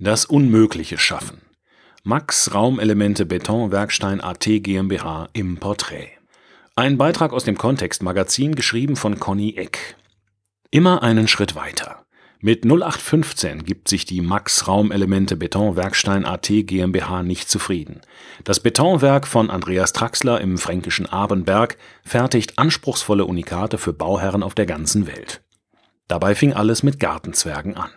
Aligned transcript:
Das 0.00 0.26
Unmögliche 0.26 0.96
schaffen. 0.96 1.40
Max 2.04 2.54
Raumelemente 2.54 3.26
Beton 3.26 3.72
Werkstein 3.72 4.20
AT 4.20 4.44
GmbH 4.44 5.28
im 5.32 5.56
Porträt. 5.56 6.10
Ein 6.76 6.98
Beitrag 6.98 7.32
aus 7.32 7.42
dem 7.42 7.58
Kontext-Magazin, 7.58 8.54
geschrieben 8.54 8.94
von 8.94 9.18
Conny 9.18 9.54
Eck. 9.56 9.96
Immer 10.70 11.02
einen 11.02 11.26
Schritt 11.26 11.56
weiter. 11.56 12.04
Mit 12.40 12.64
0815 12.64 13.64
gibt 13.64 13.88
sich 13.88 14.04
die 14.04 14.20
Max 14.20 14.68
Raumelemente 14.68 15.34
Beton 15.34 15.74
Werkstein 15.74 16.24
AT 16.24 16.46
GmbH 16.46 17.24
nicht 17.24 17.50
zufrieden. 17.50 18.00
Das 18.44 18.60
Betonwerk 18.60 19.26
von 19.26 19.50
Andreas 19.50 19.92
Traxler 19.92 20.40
im 20.40 20.58
fränkischen 20.58 21.06
Abenberg 21.06 21.76
fertigt 22.04 22.56
anspruchsvolle 22.56 23.24
Unikate 23.24 23.78
für 23.78 23.92
Bauherren 23.92 24.44
auf 24.44 24.54
der 24.54 24.66
ganzen 24.66 25.08
Welt. 25.08 25.42
Dabei 26.06 26.36
fing 26.36 26.52
alles 26.52 26.84
mit 26.84 27.00
Gartenzwergen 27.00 27.76
an. 27.76 27.90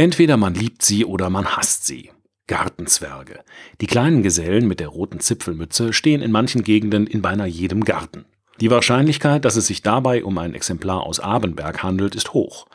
Entweder 0.00 0.38
man 0.38 0.54
liebt 0.54 0.80
sie 0.80 1.04
oder 1.04 1.28
man 1.28 1.44
hasst 1.44 1.86
sie. 1.86 2.10
Gartenzwerge. 2.46 3.40
Die 3.82 3.86
kleinen 3.86 4.22
Gesellen 4.22 4.66
mit 4.66 4.80
der 4.80 4.88
roten 4.88 5.20
Zipfelmütze 5.20 5.92
stehen 5.92 6.22
in 6.22 6.32
manchen 6.32 6.64
Gegenden 6.64 7.06
in 7.06 7.20
beinahe 7.20 7.46
jedem 7.46 7.84
Garten. 7.84 8.24
Die 8.62 8.70
Wahrscheinlichkeit, 8.70 9.44
dass 9.44 9.56
es 9.56 9.66
sich 9.66 9.82
dabei 9.82 10.24
um 10.24 10.38
ein 10.38 10.54
Exemplar 10.54 11.02
aus 11.02 11.20
Abenberg 11.20 11.82
handelt, 11.82 12.14
ist 12.14 12.32
hoch. 12.32 12.66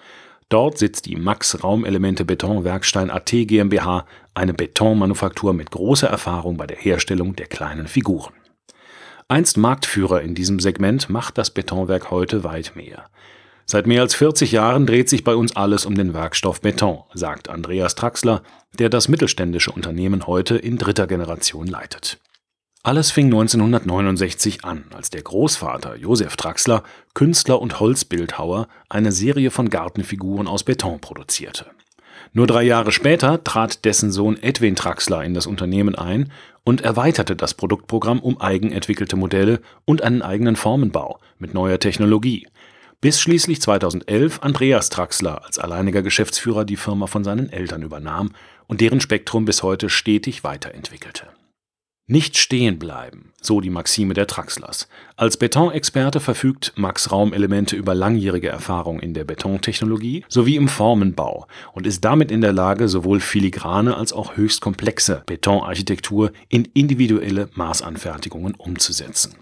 Dort 0.50 0.78
sitzt 0.78 1.08
die 1.08 1.16
Max 1.16 1.64
Raumelemente 1.64 2.26
Betonwerkstein 2.26 3.10
AT 3.10 3.32
GmbH, 3.32 4.06
eine 4.36 4.54
Betonmanufaktur 4.54 5.56
mit 5.56 5.72
großer 5.72 6.08
Erfahrung 6.08 6.58
bei 6.58 6.68
der 6.68 6.78
Herstellung 6.78 7.36
der 7.36 7.48
kleinen 7.48 7.88
Figuren. 7.88 8.34
Einst 9.30 9.58
Marktführer 9.58 10.22
in 10.22 10.36
diesem 10.36 10.60
Segment 10.60 11.10
macht 11.10 11.40
das 11.40 11.50
Betonwerk 11.50 12.12
heute 12.12 12.44
weit 12.44 12.74
mehr. 12.76 13.10
Seit 13.68 13.88
mehr 13.88 14.02
als 14.02 14.14
40 14.14 14.52
Jahren 14.52 14.86
dreht 14.86 15.10
sich 15.10 15.24
bei 15.24 15.36
uns 15.36 15.56
alles 15.56 15.88
um 15.88 15.96
den 15.96 16.14
Werkstoff 16.14 16.62
Beton, 16.62 17.00
sagt 17.16 17.50
Andreas 17.50 17.96
Traxler, 17.96 18.44
der 18.78 18.90
das 18.90 19.08
mittelständische 19.08 19.72
Unternehmen 19.72 20.28
heute 20.28 20.56
in 20.56 20.78
dritter 20.78 21.08
Generation 21.08 21.66
leitet. 21.66 22.20
Alles 22.84 23.10
fing 23.10 23.26
1969 23.26 24.64
an, 24.64 24.86
als 24.94 25.10
der 25.10 25.24
Großvater 25.24 25.96
Josef 25.96 26.38
Traxler, 26.38 26.84
Künstler 27.16 27.60
und 27.60 27.80
Holzbildhauer, 27.80 28.68
eine 28.90 29.12
Serie 29.12 29.50
von 29.50 29.72
Gartenfiguren 29.72 30.48
aus 30.48 30.64
Beton 30.64 31.02
produzierte. 31.02 31.66
Nur 32.34 32.46
drei 32.46 32.62
Jahre 32.62 32.92
später 32.92 33.44
trat 33.44 33.86
dessen 33.86 34.12
Sohn 34.12 34.38
Edwin 34.40 34.76
Traxler 34.76 35.24
in 35.24 35.34
das 35.34 35.48
Unternehmen 35.48 35.96
ein 35.96 36.32
und 36.64 36.82
erweiterte 36.82 37.36
das 37.36 37.56
Produktprogramm 37.56 38.20
um 38.20 38.40
eigenentwickelte 38.40 39.16
Modelle 39.16 39.62
und 39.86 40.04
einen 40.04 40.22
eigenen 40.22 40.56
Formenbau 40.56 41.20
mit 41.40 41.56
neuer 41.56 41.80
Technologie, 41.80 42.48
bis 43.02 43.22
schließlich 43.22 43.62
2011 43.62 44.40
Andreas 44.42 44.90
Traxler 44.90 45.44
als 45.46 45.60
alleiniger 45.60 46.02
Geschäftsführer 46.02 46.66
die 46.66 46.78
Firma 46.78 47.08
von 47.08 47.24
seinen 47.24 47.50
Eltern 47.50 47.84
übernahm 47.84 48.32
und 48.68 48.82
deren 48.82 49.02
Spektrum 49.02 49.46
bis 49.46 49.64
heute 49.64 49.90
stetig 49.90 50.44
weiterentwickelte. 50.44 51.28
Nicht 52.08 52.38
stehen 52.38 52.78
bleiben, 52.78 53.34
so 53.42 53.62
die 53.62 53.72
Maxime 53.72 54.14
der 54.14 54.28
Traxlers. 54.28 54.88
Als 55.16 55.38
Betonexperte 55.38 56.20
verfügt 56.20 56.74
Max 56.76 57.12
Raumelemente 57.12 57.76
über 57.76 57.96
langjährige 57.96 58.48
Erfahrung 58.48 59.00
in 59.00 59.16
der 59.16 59.24
Betontechnologie 59.24 60.24
sowie 60.30 60.56
im 60.56 60.68
Formenbau 60.68 61.48
und 61.74 61.88
ist 61.88 62.06
damit 62.06 62.30
in 62.30 62.42
der 62.42 62.54
Lage, 62.54 62.90
sowohl 62.90 63.20
filigrane 63.20 63.98
als 63.98 64.14
auch 64.14 64.38
höchst 64.38 64.62
komplexe 64.62 65.24
Betonarchitektur 65.26 66.32
in 66.48 66.66
individuelle 66.76 67.50
Maßanfertigungen 67.56 68.54
umzusetzen. 68.54 69.34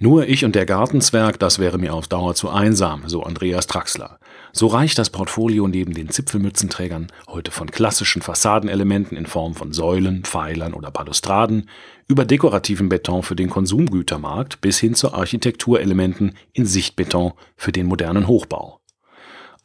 Nur 0.00 0.28
ich 0.28 0.44
und 0.44 0.54
der 0.54 0.64
Gartenzwerg, 0.64 1.40
das 1.40 1.58
wäre 1.58 1.76
mir 1.76 1.92
auf 1.92 2.06
Dauer 2.06 2.36
zu 2.36 2.48
einsam, 2.50 3.02
so 3.08 3.24
Andreas 3.24 3.66
Traxler. 3.66 4.20
So 4.52 4.68
reicht 4.68 4.96
das 4.96 5.10
Portfolio 5.10 5.66
neben 5.66 5.92
den 5.92 6.08
Zipfelmützenträgern 6.08 7.08
heute 7.26 7.50
von 7.50 7.68
klassischen 7.68 8.22
Fassadenelementen 8.22 9.18
in 9.18 9.26
Form 9.26 9.56
von 9.56 9.72
Säulen, 9.72 10.22
Pfeilern 10.22 10.72
oder 10.72 10.92
Balustraden 10.92 11.68
über 12.06 12.24
dekorativen 12.24 12.88
Beton 12.88 13.24
für 13.24 13.34
den 13.34 13.50
Konsumgütermarkt 13.50 14.60
bis 14.60 14.78
hin 14.78 14.94
zu 14.94 15.12
Architekturelementen 15.14 16.36
in 16.52 16.64
Sichtbeton 16.64 17.32
für 17.56 17.72
den 17.72 17.86
modernen 17.86 18.28
Hochbau. 18.28 18.77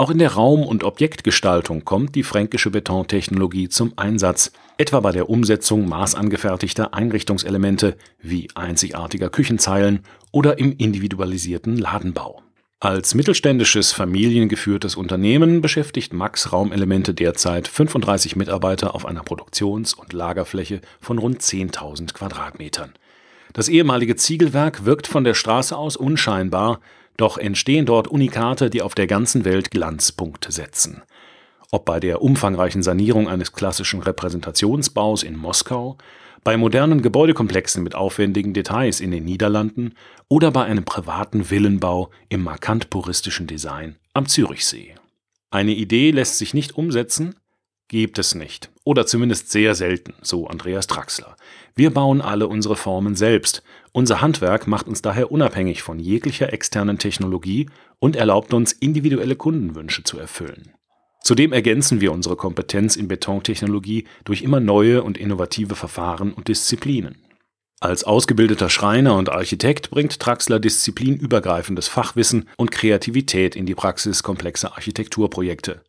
Auch 0.04 0.10
in 0.10 0.18
der 0.18 0.34
Raum- 0.34 0.66
und 0.66 0.84
Objektgestaltung 0.84 1.86
kommt 1.86 2.16
die 2.16 2.24
fränkische 2.24 2.70
Betontechnologie 2.70 3.70
zum 3.70 3.94
Einsatz, 3.96 4.52
etwa 4.78 5.00
bei 5.00 5.14
der 5.14 5.30
Umsetzung 5.30 5.88
maßangefertigter 5.88 6.94
Einrichtungselemente 6.94 7.96
wie 8.22 8.50
einzigartiger 8.54 9.30
Küchenzeilen 9.30 10.02
oder 10.34 10.60
im 10.60 10.76
individualisierten 10.76 11.78
Ladenbau. 11.78 12.42
Als 12.82 13.16
mittelständisches 13.16 13.94
familiengeführtes 13.94 14.98
Unternehmen 14.98 15.62
beschäftigt 15.62 16.12
Max 16.12 16.52
Raumelemente 16.52 17.14
derzeit 17.14 17.70
35 17.70 18.36
Mitarbeiter 18.36 18.96
auf 18.96 19.06
einer 19.06 19.24
Produktions- 19.24 19.94
und 19.94 20.12
Lagerfläche 20.12 20.82
von 21.00 21.18
rund 21.18 21.40
10.000 21.40 22.14
Quadratmetern. 22.14 22.92
Das 23.54 23.70
ehemalige 23.70 24.18
Ziegelwerk 24.18 24.84
wirkt 24.84 25.08
von 25.08 25.24
der 25.24 25.34
Straße 25.34 25.78
aus 25.78 25.96
unscheinbar, 25.96 26.82
doch 27.18 27.38
entstehen 27.38 27.86
dort 27.86 28.08
Unikate, 28.08 28.70
die 28.70 28.82
auf 28.82 28.96
der 28.96 29.08
ganzen 29.08 29.46
Welt 29.46 29.72
Glanzpunkte 29.72 30.52
setzen. 30.52 31.04
Ob 31.72 31.86
bei 31.86 32.00
der 32.00 32.22
umfangreichen 32.22 32.84
Sanierung 32.84 33.28
eines 33.28 33.52
klassischen 33.52 34.02
Repräsentationsbaus 34.02 35.24
in 35.24 35.36
Moskau, 35.36 35.98
bei 36.44 36.58
modernen 36.58 37.02
Gebäudekomplexen 37.02 37.84
mit 37.84 37.96
aufwendigen 37.96 38.54
Details 38.54 39.00
in 39.00 39.12
den 39.12 39.24
Niederlanden 39.24 39.94
oder 40.28 40.52
bei 40.52 40.66
einem 40.66 40.84
privaten 40.84 41.50
Villenbau 41.50 42.10
im 42.30 42.44
markant 42.44 42.90
puristischen 42.90 43.48
Design 43.48 43.96
am 44.14 44.28
Zürichsee. 44.28 44.96
Eine 45.52 45.72
Idee 45.72 46.12
lässt 46.12 46.38
sich 46.38 46.54
nicht 46.54 46.76
umsetzen? 46.78 47.36
Gibt 47.94 48.18
es 48.18 48.34
nicht. 48.34 48.72
Oder 48.86 49.06
zumindest 49.06 49.52
sehr 49.52 49.76
selten, 49.76 50.16
so 50.24 50.48
Andreas 50.48 50.88
Traxler. 50.88 51.36
Wir 51.76 51.92
bauen 51.92 52.22
alle 52.22 52.48
unsere 52.48 52.76
Formen 52.76 53.14
selbst. 53.14 53.62
Unser 53.92 54.20
Handwerk 54.20 54.66
macht 54.66 54.88
uns 54.88 55.04
daher 55.04 55.32
unabhängig 55.32 55.84
von 55.84 56.00
jeglicher 56.00 56.52
externen 56.52 56.98
Technologie 56.98 57.70
und 58.00 58.16
erlaubt 58.16 58.52
uns, 58.56 58.72
individuelle 58.72 59.36
Kundenwünsche 59.36 60.02
zu 60.02 60.18
erfüllen. 60.18 60.74
Zudem 61.22 61.54
ergänzen 61.54 62.02
wir 62.02 62.14
unsere 62.14 62.36
Kompetenz 62.36 62.96
in 62.96 63.08
Betontechnologie 63.08 64.06
durch 64.24 64.42
immer 64.42 64.60
neue 64.60 65.04
und 65.04 65.20
innovative 65.20 65.76
Verfahren 65.76 66.34
und 66.34 66.48
Disziplinen. 66.48 67.18
Als 67.80 68.06
ausgebildeter 68.06 68.72
Schreiner 68.72 69.16
und 69.16 69.30
Architekt 69.30 69.92
bringt 69.92 70.20
Traxler 70.20 70.60
disziplinübergreifendes 70.60 71.90
Fachwissen 71.90 72.50
und 72.58 72.72
Kreativität 72.72 73.56
in 73.56 73.68
die 73.68 73.76
Praxis 73.76 74.24
komplexer 74.24 74.74
Architekturprojekte. 74.74 75.84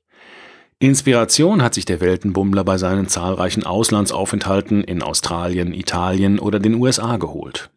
Inspiration 0.85 1.63
hat 1.63 1.73
sich 1.73 1.87
der 1.87 2.03
Weltenbummler 2.03 2.63
bei 2.63 2.77
seinen 2.77 3.09
zahlreichen 3.09 3.65
Auslandsaufenthalten 3.65 4.85
in 4.85 5.03
Australien, 5.03 5.73
Italien 5.73 6.39
oder 6.39 6.61
den 6.61 6.75
USA 6.75 7.17
geholt. 7.17 7.71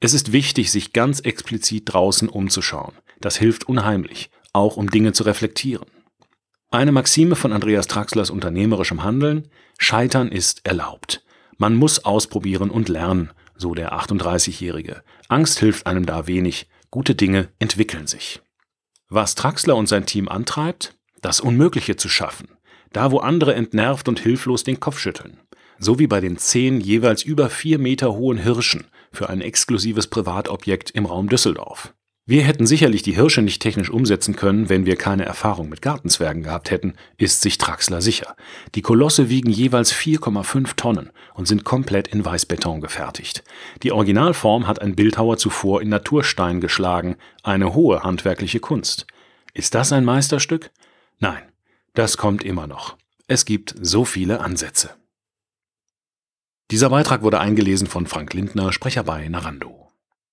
Es 0.00 0.12
ist 0.12 0.32
wichtig, 0.32 0.70
sich 0.70 0.92
ganz 0.92 1.20
explizit 1.20 1.84
draußen 1.86 2.28
umzuschauen. 2.28 2.92
Das 3.22 3.38
hilft 3.38 3.64
unheimlich, 3.64 4.28
auch 4.52 4.76
um 4.76 4.90
Dinge 4.90 5.14
zu 5.14 5.22
reflektieren. 5.22 5.86
Eine 6.70 6.92
Maxime 6.92 7.36
von 7.36 7.54
Andreas 7.54 7.86
Traxlers 7.86 8.28
unternehmerischem 8.28 9.02
Handeln: 9.02 9.48
Scheitern 9.78 10.28
ist 10.28 10.66
erlaubt. 10.66 11.24
Man 11.56 11.74
muss 11.74 12.04
ausprobieren 12.04 12.68
und 12.68 12.90
lernen, 12.90 13.30
so 13.56 13.72
der 13.72 13.94
38-Jährige. 13.94 15.02
Angst 15.28 15.58
hilft 15.58 15.86
einem 15.86 16.04
da 16.04 16.26
wenig. 16.26 16.68
Gute 16.90 17.14
Dinge 17.14 17.48
entwickeln 17.60 18.06
sich. 18.06 18.42
Was 19.08 19.36
Traxler 19.36 19.74
und 19.74 19.88
sein 19.88 20.04
Team 20.04 20.28
antreibt? 20.28 20.96
Das 21.22 21.40
Unmögliche 21.40 21.96
zu 21.96 22.08
schaffen. 22.08 22.48
Da, 22.92 23.10
wo 23.10 23.18
andere 23.18 23.54
entnervt 23.54 24.08
und 24.08 24.20
hilflos 24.20 24.64
den 24.64 24.80
Kopf 24.80 24.98
schütteln. 24.98 25.40
So 25.78 25.98
wie 25.98 26.06
bei 26.06 26.20
den 26.20 26.38
zehn 26.38 26.80
jeweils 26.80 27.22
über 27.22 27.50
vier 27.50 27.78
Meter 27.78 28.14
hohen 28.14 28.38
Hirschen 28.38 28.86
für 29.12 29.28
ein 29.28 29.40
exklusives 29.40 30.06
Privatobjekt 30.06 30.90
im 30.90 31.06
Raum 31.06 31.28
Düsseldorf. 31.28 31.92
Wir 32.28 32.42
hätten 32.42 32.66
sicherlich 32.66 33.02
die 33.02 33.14
Hirsche 33.14 33.40
nicht 33.40 33.62
technisch 33.62 33.88
umsetzen 33.88 34.34
können, 34.34 34.68
wenn 34.68 34.84
wir 34.84 34.96
keine 34.96 35.24
Erfahrung 35.24 35.68
mit 35.68 35.80
Gartenzwergen 35.80 36.42
gehabt 36.42 36.72
hätten, 36.72 36.94
ist 37.18 37.40
sich 37.40 37.56
Traxler 37.56 38.00
sicher. 38.00 38.34
Die 38.74 38.82
Kolosse 38.82 39.30
wiegen 39.30 39.50
jeweils 39.50 39.94
4,5 39.94 40.74
Tonnen 40.74 41.12
und 41.34 41.46
sind 41.46 41.62
komplett 41.62 42.08
in 42.08 42.24
Weißbeton 42.24 42.80
gefertigt. 42.80 43.44
Die 43.84 43.92
Originalform 43.92 44.66
hat 44.66 44.82
ein 44.82 44.96
Bildhauer 44.96 45.36
zuvor 45.36 45.80
in 45.80 45.88
Naturstein 45.88 46.60
geschlagen, 46.60 47.14
eine 47.44 47.74
hohe 47.74 48.02
handwerkliche 48.02 48.58
Kunst. 48.58 49.06
Ist 49.54 49.76
das 49.76 49.92
ein 49.92 50.04
Meisterstück? 50.04 50.72
Nein, 51.18 51.50
das 51.94 52.16
kommt 52.16 52.44
immer 52.44 52.66
noch. 52.66 52.96
Es 53.26 53.44
gibt 53.44 53.74
so 53.80 54.04
viele 54.04 54.40
Ansätze. 54.40 54.96
Dieser 56.70 56.90
Beitrag 56.90 57.22
wurde 57.22 57.40
eingelesen 57.40 57.86
von 57.86 58.06
Frank 58.06 58.34
Lindner, 58.34 58.72
Sprecher 58.72 59.04
bei 59.04 59.28
Narando. 59.28 59.85